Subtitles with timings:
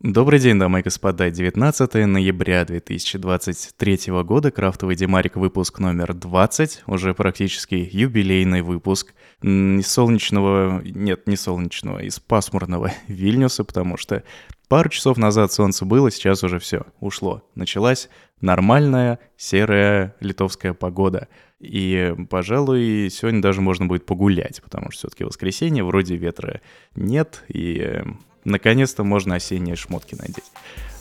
[0.00, 1.28] Добрый день, дамы и господа.
[1.28, 4.52] 19 ноября 2023 года.
[4.52, 6.84] Крафтовый Демарик, выпуск номер 20.
[6.86, 9.12] Уже практически юбилейный выпуск.
[9.42, 10.82] Из солнечного...
[10.84, 14.22] Нет, не солнечного, из пасмурного Вильнюса, потому что
[14.68, 17.42] пару часов назад солнце было, сейчас уже все, ушло.
[17.56, 18.08] Началась
[18.40, 21.26] нормальная серая литовская погода.
[21.58, 26.60] И, пожалуй, сегодня даже можно будет погулять, потому что все-таки воскресенье, вроде ветра
[26.94, 28.04] нет, и
[28.44, 30.44] Наконец-то можно осенние шмотки надеть.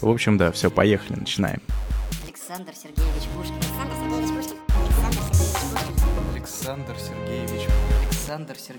[0.02, 1.62] В общем, да, все, поехали, начинаем.
[2.26, 3.56] Александр Сергеевич Пушкин.
[3.56, 4.58] Александр Сергеевич Пушкин.
[6.36, 7.68] Александр Сергеевич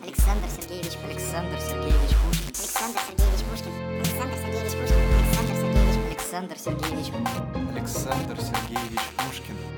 [0.02, 2.48] Александр Сергеевич Александр Сергеевич Пушкин.
[2.48, 3.72] Александр Сергеевич Пушкин.
[3.98, 4.98] Александр Сергеевич Пушкин.
[5.38, 7.08] Александр Сергеевич Александр Сергеевич
[7.72, 9.77] Александр Сергеевич Пушкин.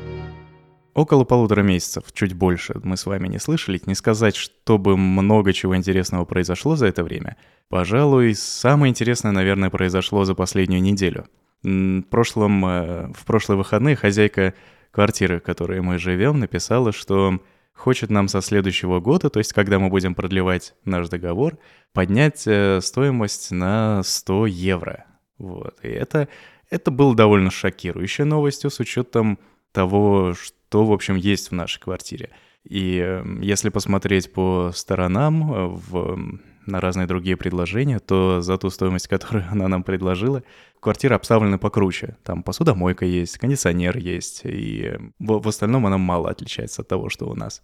[0.94, 3.80] Около полутора месяцев, чуть больше, мы с вами не слышали.
[3.86, 7.36] Не сказать, чтобы много чего интересного произошло за это время.
[7.68, 11.26] Пожалуй, самое интересное, наверное, произошло за последнюю неделю.
[11.62, 14.54] В прошлом, э, в прошлые выходные хозяйка
[14.90, 17.38] квартиры, в которой мы живем, написала, что
[17.74, 21.58] хочет нам со следующего года, то есть когда мы будем продлевать наш договор,
[21.92, 25.04] поднять э, стоимость на 100 евро.
[25.38, 25.78] Вот.
[25.82, 26.28] И это,
[26.68, 29.38] это было довольно шокирующей новостью с учетом
[29.72, 32.30] того, что то, в общем, есть в нашей квартире.
[32.64, 36.18] И эм, если посмотреть по сторонам, э, в,
[36.66, 40.42] на разные другие предложения, то за ту стоимость, которую она нам предложила,
[40.78, 42.16] квартира обставлена покруче.
[42.22, 47.28] Там посудомойка есть, кондиционер есть, и в, в остальном она мало отличается от того, что
[47.28, 47.62] у нас.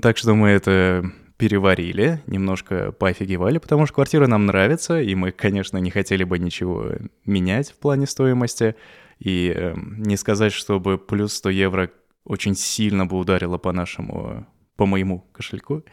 [0.00, 5.76] Так что мы это переварили, немножко поофигевали, потому что квартира нам нравится, и мы, конечно,
[5.76, 6.92] не хотели бы ничего
[7.26, 8.74] менять в плане стоимости.
[9.18, 11.90] И не сказать, чтобы плюс 100 евро
[12.26, 14.46] очень сильно бы ударило по нашему,
[14.76, 15.84] по моему кошельку,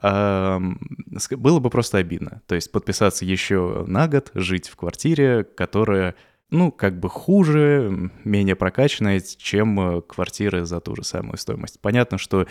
[0.00, 2.42] было бы просто обидно.
[2.46, 6.14] То есть подписаться еще на год, жить в квартире, которая,
[6.50, 11.80] ну, как бы хуже, менее прокачанная, чем э, квартиры за ту же самую стоимость.
[11.80, 12.46] Понятно, что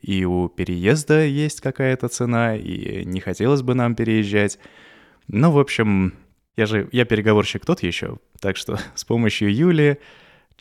[0.00, 4.58] и у переезда есть какая-то цена, и не хотелось бы нам переезжать.
[5.28, 6.14] Ну, в общем,
[6.56, 9.98] я же, я переговорщик тот еще, так что с помощью Юли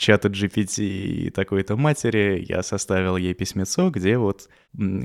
[0.02, 4.50] чата GPT и такой-то матери, я составил ей письмецо, где вот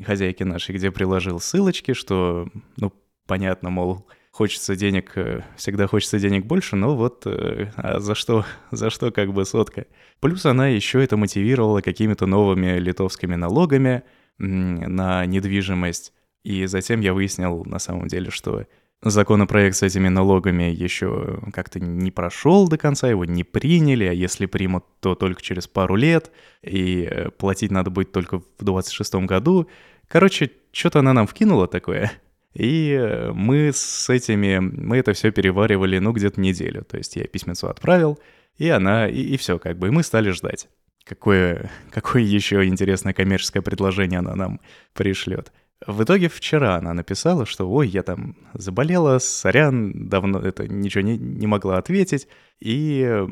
[0.06, 2.48] хозяйки нашей, где приложил ссылочки, что,
[2.78, 2.92] ну,
[3.26, 8.46] понятно, мол, хочется денег, э, всегда хочется денег больше, но вот э, а за что,
[8.70, 9.86] за что как бы сотка.
[10.20, 14.02] Плюс она еще это мотивировала какими-то новыми литовскими налогами
[14.38, 16.14] на недвижимость.
[16.42, 18.66] И затем я выяснил на самом деле, что
[19.02, 24.46] Законопроект с этими налогами еще как-то не прошел до конца, его не приняли, а если
[24.46, 29.68] примут, то только через пару лет, и э, платить надо будет только в 26 году.
[30.08, 32.10] Короче, что-то она нам вкинула такое,
[32.54, 36.84] и э, мы с этими, мы это все переваривали, ну, где-то неделю.
[36.84, 38.18] То есть я письмецо отправил,
[38.56, 40.68] и она, и, и все, как бы, и мы стали ждать.
[41.04, 44.60] Какое, какое еще интересное коммерческое предложение она нам
[44.94, 45.52] пришлет.
[45.84, 51.18] В итоге вчера она написала, что «Ой, я там заболела, сорян, давно это ничего не,
[51.18, 52.28] не могла ответить».
[52.60, 53.26] И,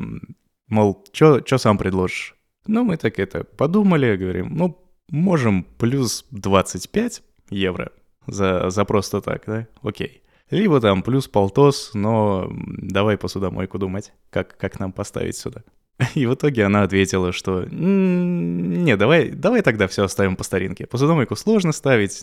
[0.68, 2.36] мол, что сам предложишь?
[2.66, 4.78] Ну, мы так это подумали, говорим, ну,
[5.08, 7.92] можем плюс 25 евро
[8.26, 9.66] за, за просто так, да?
[9.82, 10.22] Окей.
[10.50, 15.62] Либо там плюс полтос, но давай посудомойку думать, как, как нам поставить сюда.
[16.14, 20.86] И в итоге она ответила, что «Не, давай, давай тогда все оставим по старинке.
[20.86, 22.22] Посудомойку сложно ставить».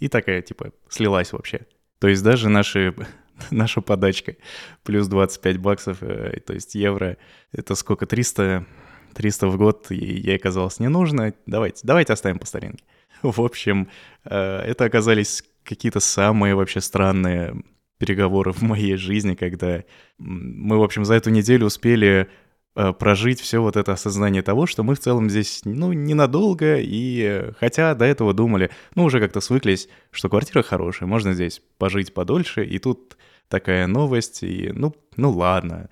[0.00, 1.66] И такая, типа, слилась вообще.
[2.00, 2.94] То есть даже наши,
[3.50, 4.36] наша подачка
[4.82, 7.16] плюс 25 баксов, э, то есть евро,
[7.52, 8.66] это сколько, 300,
[9.14, 11.32] 300 в год ей оказалось не нужно.
[11.46, 12.84] Давайте, давайте оставим по старинке.
[13.22, 13.88] В общем,
[14.24, 17.54] э, это оказались какие-то самые вообще странные
[17.98, 19.84] переговоры в моей жизни, когда
[20.18, 22.28] мы, в общем, за эту неделю успели
[22.74, 27.52] прожить все вот это осознание того, что мы в целом здесь, ну, ненадолго, и э,
[27.58, 32.64] хотя до этого думали, ну, уже как-то свыклись, что квартира хорошая, можно здесь пожить подольше,
[32.64, 33.16] и тут
[33.48, 35.88] такая новость, и ну, ну ладно.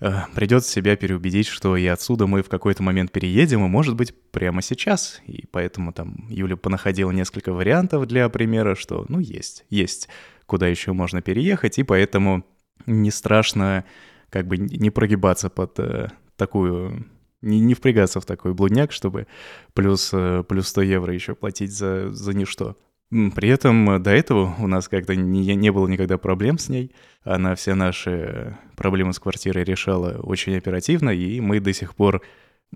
[0.00, 4.14] Э, придется себя переубедить, что и отсюда мы в какой-то момент переедем, и, может быть,
[4.30, 5.20] прямо сейчас.
[5.26, 10.08] И поэтому там Юля понаходила несколько вариантов для примера, что, ну, есть, есть,
[10.46, 12.44] куда еще можно переехать, и поэтому
[12.86, 13.84] не страшно
[14.30, 17.06] как бы не прогибаться под э, такую
[17.42, 19.26] не, не впрягаться в такой блудняк, чтобы
[19.74, 22.76] плюс, э, плюс 100 евро еще платить за, за ничто.
[23.10, 26.92] При этом э, до этого у нас как-то не, не было никогда проблем с ней.
[27.22, 32.22] Она все наши проблемы с квартирой решала очень оперативно, и мы до сих пор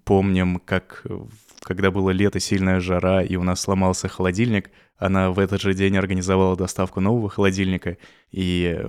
[0.05, 1.05] помним, как
[1.63, 5.97] когда было лето, сильная жара, и у нас сломался холодильник, она в этот же день
[5.97, 7.97] организовала доставку нового холодильника,
[8.31, 8.83] и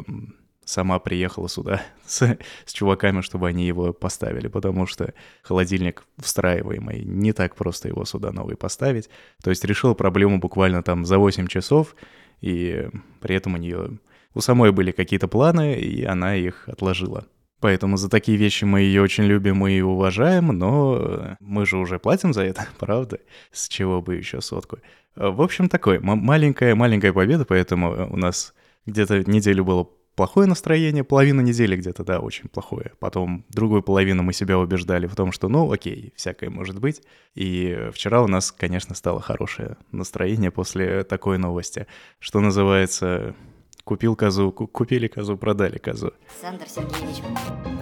[0.65, 5.13] сама приехала сюда с, с чуваками, чтобы они его поставили, потому что
[5.43, 9.09] холодильник встраиваемый, не так просто его сюда новый поставить.
[9.43, 11.95] То есть решил проблему буквально там за 8 часов,
[12.41, 13.99] и при этом у нее...
[14.33, 17.27] У самой были какие-то планы, и она их отложила.
[17.59, 22.33] Поэтому за такие вещи мы ее очень любим и уважаем, но мы же уже платим
[22.33, 23.19] за это, правда?
[23.51, 24.79] С чего бы еще сотку?
[25.15, 28.53] В общем, такой маленькая-маленькая победа, поэтому у нас
[28.85, 32.93] где-то неделю было плохое настроение, половина недели где-то, да, очень плохое.
[32.99, 37.01] Потом другую половину мы себя убеждали в том, что, ну, окей, всякое может быть.
[37.35, 41.87] И вчера у нас, конечно, стало хорошее настроение после такой новости,
[42.19, 43.35] что называется...
[43.83, 46.13] Купил козу, купили козу, продали козу.
[46.29, 47.23] Александр Сергеевич.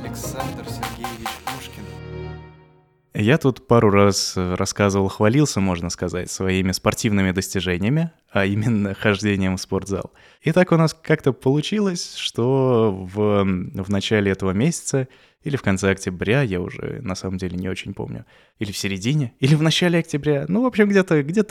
[0.01, 0.98] Александр Сергеевич.
[3.13, 9.61] Я тут пару раз рассказывал, хвалился, можно сказать, своими спортивными достижениями, а именно хождением в
[9.61, 10.11] спортзал.
[10.41, 15.07] И так у нас как-то получилось, что в, в начале этого месяца
[15.43, 18.25] или в конце октября, я уже на самом деле не очень помню,
[18.59, 21.43] или в середине, или в начале октября, ну, в общем, где-то где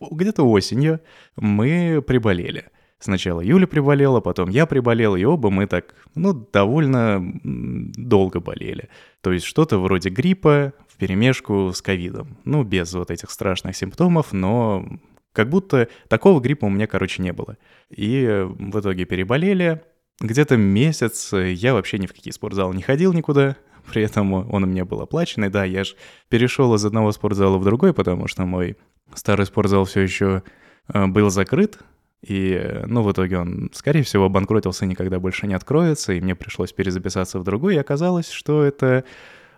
[0.00, 1.00] где осенью
[1.36, 2.70] мы приболели.
[3.04, 8.88] Сначала Юля приболела, потом я приболел, и оба мы так, ну, довольно долго болели.
[9.20, 12.36] То есть что-то вроде гриппа в перемешку с ковидом.
[12.44, 14.86] Ну, без вот этих страшных симптомов, но
[15.32, 17.58] как будто такого гриппа у меня, короче, не было.
[17.90, 19.82] И в итоге переболели.
[20.20, 23.56] Где-то месяц я вообще ни в какие спортзалы не ходил никуда.
[23.92, 25.48] При этом он у меня был оплаченный.
[25.48, 25.96] Да, я же
[26.28, 28.76] перешел из одного спортзала в другой, потому что мой
[29.14, 30.44] старый спортзал все еще
[30.92, 31.78] э, был закрыт.
[32.22, 36.72] И, ну, в итоге он, скорее всего, обанкротился, никогда больше не откроется, и мне пришлось
[36.72, 39.02] перезаписаться в другой, и оказалось, что это э,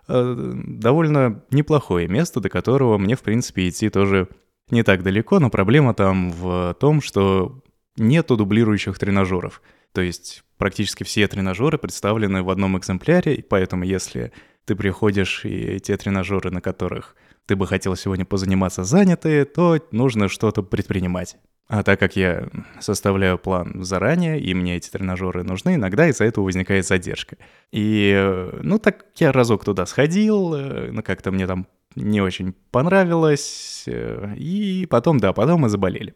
[0.07, 4.29] довольно неплохое место, до которого мне, в принципе, идти тоже
[4.69, 7.61] не так далеко, но проблема там в том, что
[7.97, 9.61] нету дублирующих тренажеров.
[9.91, 14.31] То есть практически все тренажеры представлены в одном экземпляре, поэтому если
[14.65, 17.15] ты приходишь и те тренажеры, на которых
[17.45, 21.37] ты бы хотел сегодня позаниматься, заняты, то нужно что-то предпринимать.
[21.67, 22.47] А так как я
[22.79, 27.37] составляю план заранее, и мне эти тренажеры нужны, иногда из-за этого возникает задержка.
[27.71, 33.83] И, ну, так я разок туда сходил, э, ну, как-то мне там не очень понравилось,
[33.85, 36.15] э, и потом, да, потом мы заболели.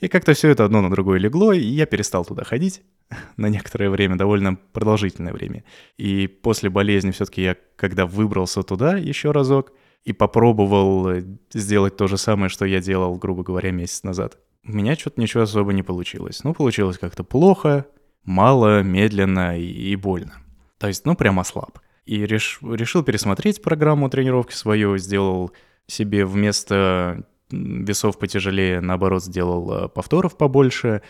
[0.00, 2.82] И как-то все это одно на другое легло, и я перестал туда ходить
[3.36, 5.62] на некоторое время, довольно продолжительное время.
[5.98, 9.72] И после болезни все-таки я, когда выбрался туда еще разок
[10.04, 11.22] и попробовал э,
[11.52, 15.42] сделать то же самое, что я делал, грубо говоря, месяц назад, у меня что-то ничего
[15.42, 16.44] особо не получилось.
[16.44, 17.86] Ну, получилось как-то плохо,
[18.24, 20.34] мало, медленно и, больно.
[20.78, 21.78] То есть, ну, прямо слаб
[22.10, 25.52] и реш, решил пересмотреть программу тренировки свою, сделал
[25.86, 31.02] себе вместо весов потяжелее, наоборот, сделал э, повторов побольше.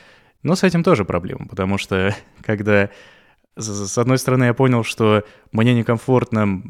[0.43, 2.91] Но с этим тоже проблема, потому что когда,
[3.56, 6.62] с одной стороны, я понял, что мне некомфортно,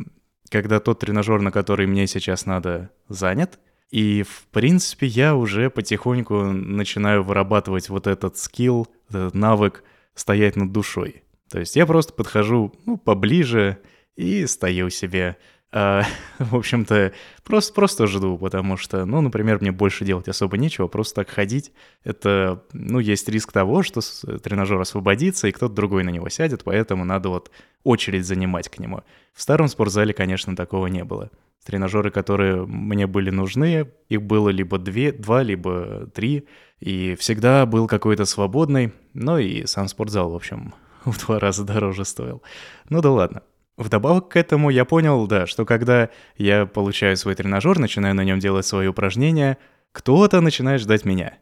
[0.49, 3.59] когда тот тренажер, на который мне сейчас надо, занят,
[3.91, 9.85] и, в принципе, я уже потихоньку начинаю вырабатывать вот этот скилл, этот навык
[10.15, 11.23] стоять над душой.
[11.51, 13.79] То есть я просто подхожу ну, поближе,
[14.17, 15.37] и стою себе.
[15.73, 16.03] А,
[16.39, 17.13] в общем-то,
[17.45, 21.73] просто, просто жду, потому что, ну, например, мне больше делать особо нечего, просто так ходить,
[22.03, 24.01] это, ну, есть риск того, что
[24.39, 27.51] тренажер освободится, и кто-то другой на него сядет, поэтому надо вот
[27.85, 29.03] очередь занимать к нему.
[29.33, 31.31] В старом спортзале, конечно, такого не было.
[31.65, 36.49] Тренажеры, которые мне были нужны, их было либо две, два, либо три,
[36.81, 40.75] и всегда был какой-то свободный, но и сам спортзал, в общем,
[41.05, 42.43] в два раза дороже стоил.
[42.89, 43.43] Ну да ладно.
[43.81, 48.39] Вдобавок к этому я понял, да, что когда я получаю свой тренажер, начинаю на нем
[48.39, 49.57] делать свои упражнения,
[49.93, 51.39] кто-то начинает ждать меня.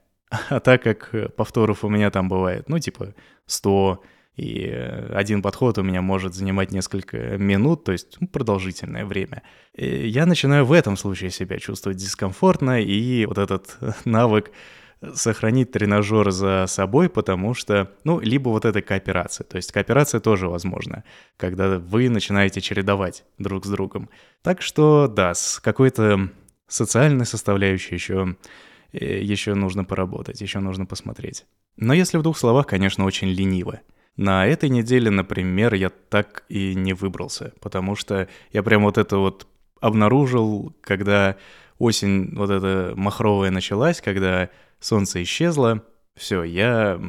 [0.49, 3.15] А так как повторов у меня там бывает, ну, типа
[3.47, 4.05] 100,
[4.37, 4.69] и
[5.13, 9.43] один подход у меня может занимать несколько минут, то есть ну, продолжительное время.
[9.75, 14.53] И я начинаю в этом случае себя чувствовать дискомфортно, и вот этот навык
[15.15, 19.45] сохранить тренажер за собой, потому что, ну, либо вот эта кооперация.
[19.45, 21.05] То есть кооперация тоже возможна,
[21.37, 24.11] когда вы начинаете чередовать друг с другом.
[24.43, 26.31] Так что, да, с какой-то
[26.67, 28.37] социальной составляющей еще,
[28.93, 31.47] э, еще нужно поработать, еще нужно посмотреть.
[31.77, 33.81] Но если в двух словах, конечно, очень лениво.
[34.17, 39.19] На этой неделе, например, я так и не выбрался, потому что я прям вот это
[39.19, 39.47] вот
[39.81, 41.37] обнаружил, когда
[41.79, 47.01] осень вот эта махровая началась, когда солнце исчезло, все, я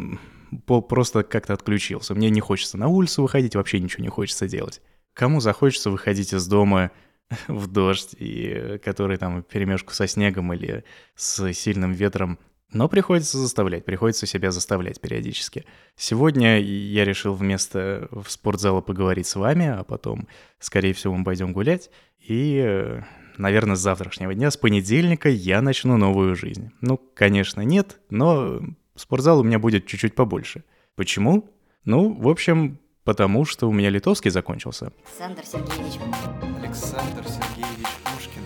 [0.66, 2.16] просто как-то отключился.
[2.16, 4.82] Мне не хочется на улицу выходить, вообще ничего не хочется делать.
[5.14, 6.92] Кому захочется выходить из дома
[7.48, 10.84] в дождь, и который там перемешку со снегом или
[11.16, 12.40] с сильным ветром
[12.72, 15.66] Но приходится заставлять, приходится себя заставлять периодически.
[15.96, 20.28] Сегодня я решил вместо в спортзала поговорить с вами, а потом,
[20.60, 21.90] скорее всего, мы пойдем гулять.
[22.20, 23.02] И,
[23.40, 26.72] наверное, с завтрашнего дня, с понедельника я начну новую жизнь.
[26.82, 28.62] Ну, конечно, нет, но
[28.96, 30.64] спортзал у меня будет чуть-чуть побольше.
[30.96, 31.50] Почему?
[31.86, 34.92] Ну, в общем, потому что у меня литовский закончился.
[35.06, 36.00] Александр Сергеевич.
[36.62, 38.42] Александр Сергеевич Пушкин.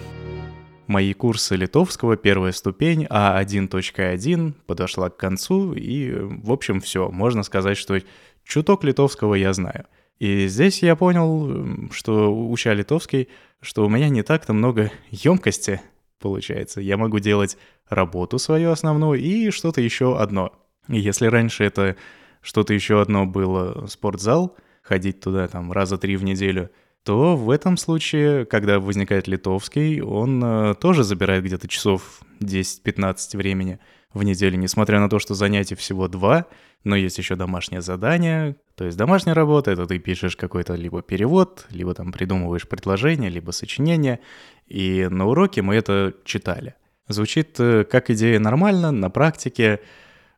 [0.85, 7.09] Мои курсы литовского, первая ступень, А1.1 подошла к концу, и, в общем, все.
[7.09, 7.99] Можно сказать, что
[8.43, 9.85] чуток литовского я знаю.
[10.19, 13.29] И здесь я понял, что, уча литовский,
[13.61, 15.81] что у меня не так-то много емкости
[16.19, 16.79] получается.
[16.79, 17.57] Я могу делать
[17.89, 20.53] работу свою основную и что-то еще одно.
[20.87, 21.97] И если раньше это
[22.41, 26.69] что-то еще одно было спортзал, ходить туда там раза три в неделю–
[27.03, 33.79] то в этом случае, когда возникает литовский, он э, тоже забирает где-то часов 10-15 времени
[34.13, 36.45] в неделю, несмотря на то, что занятий всего два,
[36.83, 38.55] но есть еще домашнее задание.
[38.75, 43.51] То есть домашняя работа— это ты пишешь какой-то либо перевод, либо там придумываешь предложение, либо
[43.51, 44.19] сочинение,
[44.67, 46.75] и на уроке мы это читали.
[47.09, 49.81] Звучит э, как идея нормально, на практике,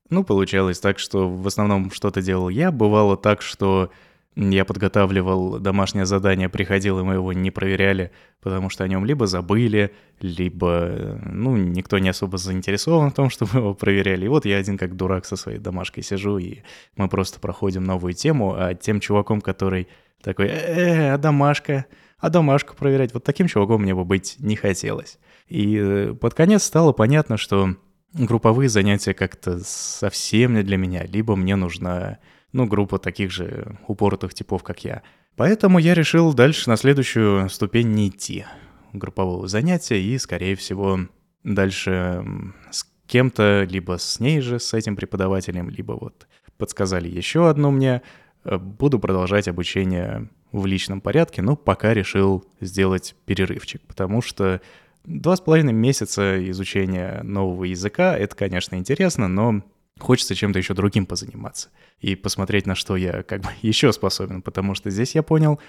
[0.09, 2.71] ну, получалось так, что в основном что-то делал я.
[2.71, 3.91] Бывало так, что
[4.35, 8.11] я подготавливал домашнее задание, приходил, и мы его не проверяли,
[8.41, 13.59] потому что о нем либо забыли, либо, ну, никто не особо заинтересован в том, чтобы
[13.59, 14.25] его проверяли.
[14.25, 16.59] И вот я один как дурак со своей домашкой сижу, и
[16.97, 19.87] мы просто проходим новую тему, а тем чуваком, который
[20.21, 21.85] такой, э, а домашка,
[22.19, 25.17] а домашку проверять, вот таким чуваком мне бы быть не хотелось.
[25.47, 27.75] И э, под конец стало понятно, что
[28.13, 32.19] групповые занятия как-то совсем не для меня, либо мне нужна
[32.55, 35.01] ну, группа таких же упоротых типов, как я.
[35.35, 38.45] Поэтому я решил дальше на следующую ступень не идти
[38.93, 41.01] группового занятия и, скорее всего,
[41.43, 42.25] дальше
[42.71, 48.01] с кем-то, либо с ней же, с этим преподавателем, либо вот подсказали еще одну мне,
[48.45, 54.61] э, буду продолжать обучение в личном порядке, но пока решил сделать перерывчик, потому что
[55.03, 59.61] два с половиной месяца изучения нового языка— это, конечно, интересно, но
[59.99, 64.75] хочется чем-то еще другим позаниматься и посмотреть, на что я как бы еще способен, потому
[64.75, 65.59] что здесь я понял,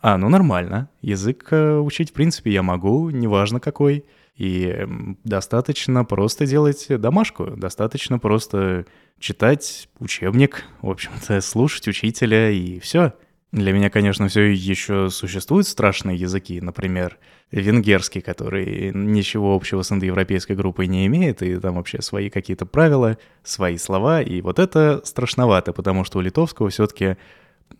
[0.00, 4.04] а, ну нормально, язык э, учить, в принципе, я могу, неважно какой,
[4.36, 4.86] и
[5.24, 8.84] достаточно просто делать домашку, достаточно просто
[9.18, 13.14] читать учебник, в общем-то, слушать учителя, и все.
[13.54, 17.18] Для меня, конечно, все еще существуют страшные языки, например,
[17.52, 23.16] венгерский, который ничего общего с индоевропейской группой не имеет, и там вообще свои какие-то правила,
[23.44, 27.16] свои слова, и вот это страшновато, потому что у литовского все-таки, э,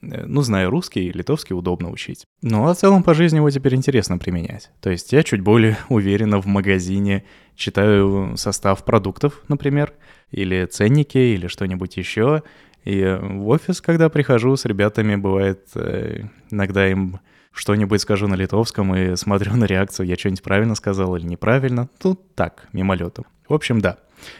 [0.01, 2.25] ну, знаю русский, литовский удобно учить.
[2.41, 4.71] Ну, а в целом по жизни его теперь интересно применять.
[4.81, 7.25] То есть я чуть более уверенно в магазине
[7.57, 9.93] читаю состав продуктов, например,
[10.31, 12.45] или ценники, или что-нибудь еще,
[12.85, 18.95] и в офис, когда прихожу с ребятами, бывает, э, иногда им что-нибудь скажу на литовском
[18.95, 21.89] и смотрю на реакцию, я что-нибудь правильно сказал или неправильно.
[21.99, 23.25] Тут так, мимолетом.
[23.49, 23.99] В общем, да.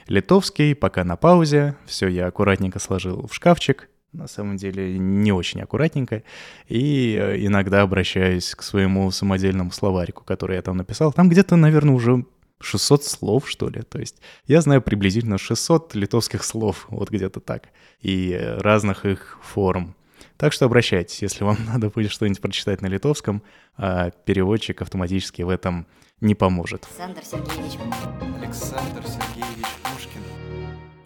[0.09, 5.61] Литовский пока на паузе, все я аккуратненько сложил в шкафчик, на самом деле не очень
[5.61, 6.23] аккуратненько,
[6.69, 11.13] и э, иногда обращаюсь к своему самодельному словарику, который я там написал.
[11.13, 12.25] Там где-то, наверное, уже
[12.65, 13.83] 600 слов, что ли.
[13.83, 14.17] То есть
[14.47, 17.69] я знаю приблизительно 600 литовских слов, вот где-то так,
[18.01, 19.95] и разных их форм.
[20.37, 23.43] Так что обращайтесь, если вам надо будет что-нибудь прочитать на литовском,
[23.77, 25.87] а переводчик автоматически в этом
[26.21, 26.87] не поможет.
[26.91, 27.79] Александр Сергеевич.
[28.43, 30.23] Александр Сергеевич Пушкин.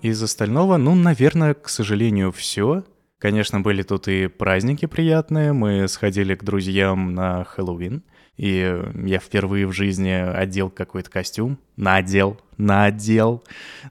[0.03, 2.85] Из остального, ну, наверное, к сожалению, все.
[3.19, 5.53] Конечно, были тут и праздники приятные.
[5.53, 8.03] Мы сходили к друзьям на Хэллоуин.
[8.37, 11.59] И я впервые в жизни одел какой-то костюм.
[11.77, 12.41] Надел.
[12.57, 13.43] Надел.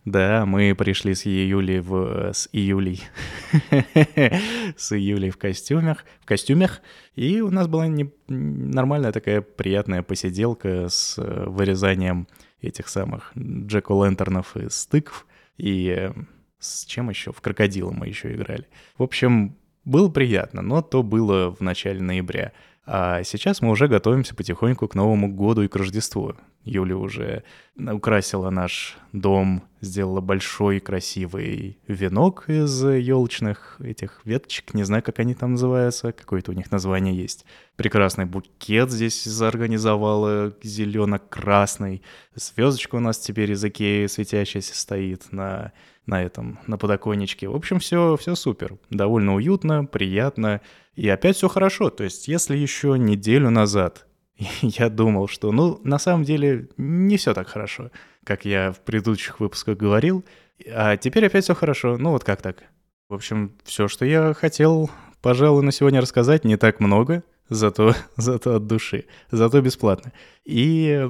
[0.05, 2.31] Да, мы пришли с июлей в...
[2.31, 3.03] С июлей.
[4.77, 6.05] с июлей в костюмах.
[6.21, 6.81] В костюмах.
[7.15, 8.09] И у нас была не...
[8.29, 12.29] нормальная такая приятная посиделка с э, вырезанием
[12.61, 15.27] этих самых Джеку-лентернов из тыкв.
[15.57, 16.13] И э,
[16.59, 17.31] с чем еще?
[17.31, 18.67] В крокодила мы еще играли.
[18.97, 22.51] В общем, было приятно, но то было в начале ноября.
[22.85, 26.35] А сейчас мы уже готовимся потихоньку к Новому году и к Рождеству.
[26.63, 27.43] Юля уже
[27.77, 35.33] украсила наш дом, сделала большой красивый венок из елочных этих веточек, не знаю, как они
[35.33, 37.45] там называются, какое-то у них название есть.
[37.75, 42.03] Прекрасный букет здесь зорганизовала, зелено-красный.
[42.35, 45.71] Звездочка у нас теперь из Икеи светящаяся стоит на,
[46.07, 47.47] на этом, на подоконничке.
[47.47, 48.77] В общем, все, все супер.
[48.89, 50.61] Довольно уютно, приятно.
[50.95, 51.89] И опять все хорошо.
[51.89, 54.07] То есть, если еще неделю назад
[54.61, 57.91] я думал, что, ну, на самом деле, не все так хорошо,
[58.23, 60.25] как я в предыдущих выпусках говорил.
[60.71, 61.97] А теперь опять все хорошо.
[61.97, 62.63] Ну, вот как так?
[63.09, 64.89] В общем, все, что я хотел,
[65.21, 70.11] пожалуй, на сегодня рассказать, не так много, зато, зато от души, зато бесплатно.
[70.45, 71.07] И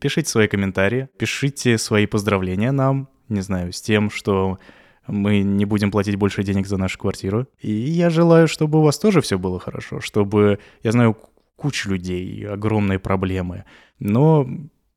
[0.00, 4.58] пишите свои комментарии, пишите свои поздравления нам, не знаю, с тем, что
[5.06, 7.46] мы не будем платить больше денег за нашу квартиру.
[7.60, 11.16] И я желаю, чтобы у вас тоже все было хорошо, чтобы, я знаю,
[11.56, 13.64] куча людей, огромные проблемы,
[13.98, 14.48] но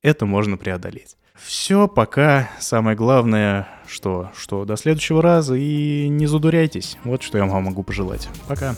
[0.01, 1.15] это можно преодолеть.
[1.35, 2.49] Все, пока.
[2.59, 6.97] Самое главное, что, что до следующего раза и не задуряйтесь.
[7.05, 8.27] Вот что я вам могу пожелать.
[8.47, 8.75] Пока.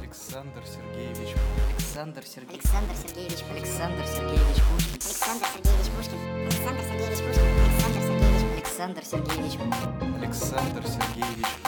[0.00, 1.34] Александр Сергеевич.
[1.76, 2.62] Александр Сергеевич.
[2.64, 3.44] Александр Сергеевич.
[3.50, 4.23] Александр Сергеевич
[8.84, 9.58] Александр Сергеевич.
[10.20, 11.63] Александр Сергеевич.